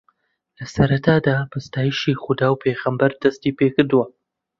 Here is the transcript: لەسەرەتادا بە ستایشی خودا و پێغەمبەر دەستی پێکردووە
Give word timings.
لەسەرەتادا 0.59 1.35
بە 1.51 1.57
ستایشی 1.67 2.19
خودا 2.21 2.47
و 2.51 2.59
پێغەمبەر 2.63 3.11
دەستی 3.23 3.55
پێکردووە 3.59 4.05